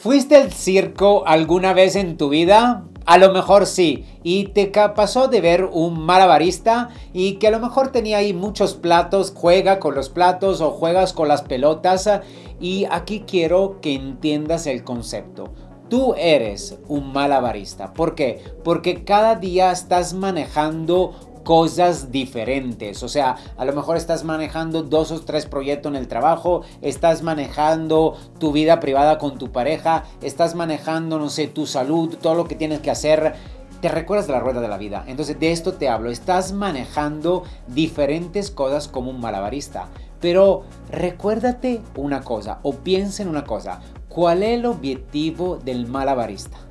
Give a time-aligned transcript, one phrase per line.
[0.00, 2.84] ¿Fuiste al circo alguna vez en tu vida?
[3.04, 4.04] A lo mejor sí.
[4.22, 8.74] Y te pasó de ver un malabarista y que a lo mejor tenía ahí muchos
[8.74, 12.08] platos, juega con los platos o juegas con las pelotas.
[12.60, 15.52] Y aquí quiero que entiendas el concepto.
[15.88, 17.92] Tú eres un malabarista.
[17.92, 18.40] ¿Por qué?
[18.62, 21.12] Porque cada día estás manejando
[21.48, 23.02] cosas diferentes.
[23.02, 27.22] O sea, a lo mejor estás manejando dos o tres proyectos en el trabajo, estás
[27.22, 32.44] manejando tu vida privada con tu pareja, estás manejando, no sé, tu salud, todo lo
[32.44, 33.32] que tienes que hacer.
[33.80, 35.04] Te recuerdas de la rueda de la vida.
[35.06, 36.10] Entonces de esto te hablo.
[36.10, 39.88] Estás manejando diferentes cosas como un malabarista.
[40.20, 43.80] Pero recuérdate una cosa o piensa en una cosa.
[44.10, 46.67] ¿Cuál es el objetivo del malabarista?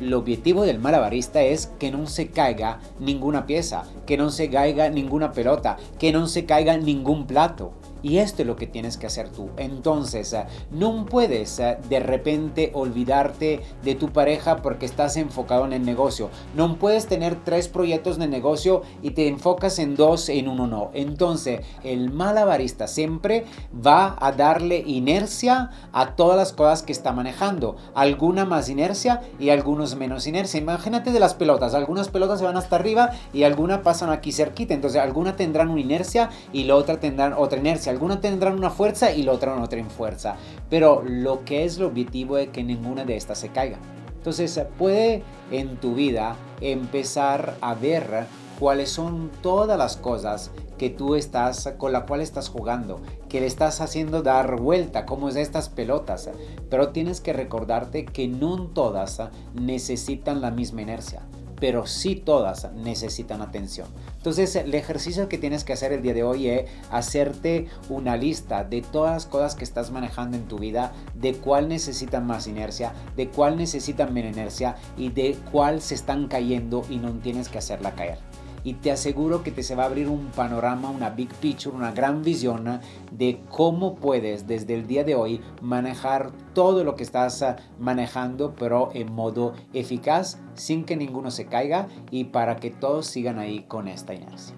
[0.00, 4.88] El objetivo del malabarista es que no se caiga ninguna pieza, que no se caiga
[4.88, 7.72] ninguna pelota, que no se caiga ningún plato.
[8.02, 9.50] Y esto es lo que tienes que hacer tú.
[9.56, 15.72] Entonces, eh, no puedes eh, de repente olvidarte de tu pareja porque estás enfocado en
[15.72, 16.30] el negocio.
[16.54, 20.90] No puedes tener tres proyectos de negocio y te enfocas en dos, en uno no.
[20.94, 27.76] Entonces, el malabarista siempre va a darle inercia a todas las cosas que está manejando.
[27.94, 30.60] Alguna más inercia y algunos menos inercia.
[30.60, 31.74] Imagínate de las pelotas.
[31.74, 34.74] Algunas pelotas se van hasta arriba y algunas pasan aquí cerquita.
[34.74, 39.12] Entonces, algunas tendrán una inercia y la otra tendrán otra inercia Algunas tendrán una fuerza
[39.12, 40.36] y la otra no otra fuerza.
[40.68, 43.78] Pero lo que es el objetivo es que ninguna de estas se caiga.
[44.16, 48.26] Entonces puede en tu vida empezar a ver
[48.58, 53.46] cuáles son todas las cosas que tú estás con la cual estás jugando, que le
[53.46, 56.30] estás haciendo dar vuelta, como es estas pelotas.
[56.68, 59.22] Pero tienes que recordarte que no todas
[59.54, 61.22] necesitan la misma inercia
[61.60, 63.86] pero sí todas necesitan atención.
[64.16, 68.64] Entonces el ejercicio que tienes que hacer el día de hoy es hacerte una lista
[68.64, 72.92] de todas las cosas que estás manejando en tu vida, de cuál necesitan más inercia,
[73.16, 77.58] de cuál necesitan menos inercia y de cuál se están cayendo y no tienes que
[77.58, 78.18] hacerla caer
[78.64, 81.92] y te aseguro que te se va a abrir un panorama, una big picture, una
[81.92, 87.42] gran visión de cómo puedes desde el día de hoy manejar todo lo que estás
[87.42, 93.06] ah, manejando, pero en modo eficaz, sin que ninguno se caiga y para que todos
[93.06, 94.54] sigan ahí con esta inercia.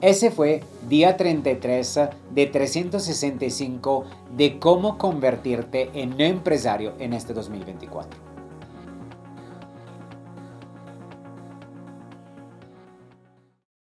[0.00, 4.04] Ese fue día 33 ah, de 365
[4.36, 8.33] de cómo convertirte en empresario en este 2024.